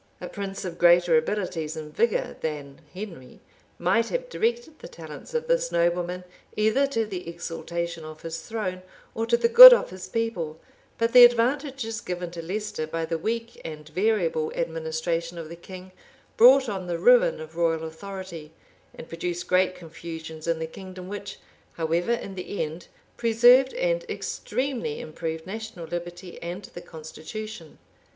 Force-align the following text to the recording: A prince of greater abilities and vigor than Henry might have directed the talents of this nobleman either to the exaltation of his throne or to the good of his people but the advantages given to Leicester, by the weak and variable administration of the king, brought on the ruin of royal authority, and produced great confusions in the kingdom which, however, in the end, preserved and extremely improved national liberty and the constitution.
A 0.19 0.27
prince 0.27 0.65
of 0.65 0.79
greater 0.79 1.15
abilities 1.15 1.77
and 1.77 1.95
vigor 1.95 2.35
than 2.41 2.81
Henry 2.91 3.39
might 3.77 4.09
have 4.09 4.29
directed 4.29 4.79
the 4.79 4.87
talents 4.87 5.35
of 5.35 5.47
this 5.47 5.71
nobleman 5.71 6.23
either 6.57 6.87
to 6.87 7.05
the 7.05 7.29
exaltation 7.29 8.03
of 8.03 8.23
his 8.23 8.41
throne 8.41 8.81
or 9.13 9.27
to 9.27 9.37
the 9.37 9.47
good 9.47 9.73
of 9.73 9.91
his 9.91 10.07
people 10.07 10.59
but 10.97 11.13
the 11.13 11.23
advantages 11.23 12.01
given 12.01 12.31
to 12.31 12.41
Leicester, 12.41 12.87
by 12.87 13.05
the 13.05 13.19
weak 13.19 13.61
and 13.63 13.89
variable 13.89 14.51
administration 14.53 15.37
of 15.37 15.49
the 15.49 15.55
king, 15.55 15.91
brought 16.35 16.67
on 16.67 16.87
the 16.87 16.97
ruin 16.97 17.39
of 17.39 17.55
royal 17.55 17.83
authority, 17.83 18.51
and 18.95 19.07
produced 19.07 19.45
great 19.45 19.75
confusions 19.75 20.47
in 20.47 20.57
the 20.57 20.65
kingdom 20.65 21.09
which, 21.09 21.37
however, 21.73 22.11
in 22.13 22.33
the 22.33 22.63
end, 22.63 22.87
preserved 23.17 23.75
and 23.75 24.03
extremely 24.09 24.99
improved 24.99 25.45
national 25.45 25.85
liberty 25.85 26.41
and 26.41 26.63
the 26.73 26.81
constitution. 26.81 27.77